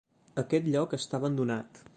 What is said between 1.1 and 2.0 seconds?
abandonat.